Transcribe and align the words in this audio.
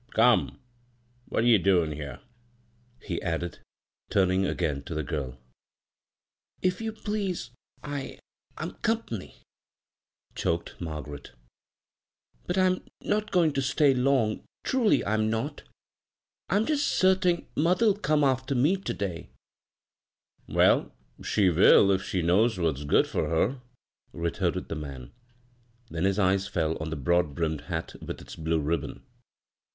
Come, 0.15 0.59
what 1.25 1.43
ye 1.45 1.59
doin' 1.59 1.91
here?" 1.91 2.21
he 3.03 3.21
added, 3.21 3.59
turning 4.09 4.47
again 4.47 4.81
to 4.85 4.95
the 4.95 5.03
giri. 5.03 5.35
If 6.63 6.81
you 6.81 6.91
please, 6.91 7.51
I— 7.83 8.17
I'm 8.57 8.71
comp'ny," 8.81 9.43
dioked 10.33 10.75
rgareL" 10.79 11.29
But 12.47 12.57
I'm 12.57 12.83
not 13.03 13.29
going 13.29 13.53
to 13.53 13.61
stay 13.61 13.93
long 13.93 14.37
43 14.37 14.39
b, 14.39 14.39
Google 14.39 14.49
CROSS 14.49 14.71
CURRENTS— 14.71 14.71
truly 14.71 15.05
I'm 15.05 15.29
not 15.29 15.63
I 16.49 16.55
I'm 16.55 16.65
just 16.65 16.87
certing 16.87 17.45
motber'll 17.55 17.99
03me 17.99 18.23
after 18.25 18.55
me 18.55 18.77
to 18.77 18.93
day."" 18.95 19.29
Well, 20.57 20.95
she 21.23 21.51
will 21.51 21.91
if 21.91 22.01
she 22.03 22.23
knows 22.23 22.57
what* 22.57 22.79
s 22.79 22.85
good 22.85 23.05
for 23.05 23.29
her," 23.29 23.61
retorted 24.13 24.67
the 24.67 24.75
man; 24.75 25.13
then 25.91 26.05
his 26.05 26.17
eyes 26.17 26.47
fell 26.47 26.75
on 26.79 26.89
the 26.89 26.95
broad 26.95 27.35
brimmed 27.35 27.61
hat 27.65 27.93
with 28.01 28.19
its 28.19 28.35
blue 28.35 28.59
rib 28.59 28.81
bons. 28.81 29.01